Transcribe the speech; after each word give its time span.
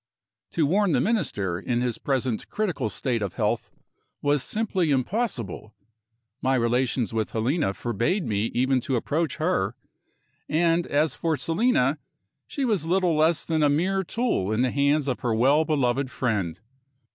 To 0.53 0.65
warn 0.65 0.93
the 0.93 0.99
Minister, 0.99 1.59
in 1.59 1.81
his 1.81 1.99
present 1.99 2.49
critical 2.49 2.89
state 2.89 3.21
of 3.21 3.35
health, 3.35 3.69
was 4.19 4.41
simply 4.41 4.89
impossible. 4.89 5.75
My 6.41 6.55
relations 6.55 7.13
with 7.13 7.33
Helena 7.33 7.75
forbade 7.75 8.25
me 8.25 8.45
even 8.47 8.79
to 8.81 8.95
approach 8.95 9.35
her. 9.35 9.75
And, 10.49 10.87
as 10.87 11.13
for 11.13 11.37
Selina, 11.37 11.99
she 12.47 12.65
was 12.65 12.83
little 12.83 13.15
less 13.15 13.45
than 13.45 13.61
a 13.61 13.69
mere 13.69 14.03
tool 14.03 14.51
in 14.51 14.63
the 14.63 14.71
hands 14.71 15.07
of 15.07 15.19
her 15.19 15.35
well 15.35 15.65
beloved 15.65 16.09
friend. 16.09 16.59